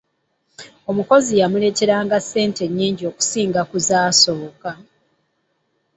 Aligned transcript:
Omukozi 0.91 1.31
yamuleeteranga 1.41 2.17
ssente 2.23 2.63
nnyingi 2.67 3.03
okusinga 3.11 3.61
ku 3.69 3.77
zaasooka. 3.87 4.71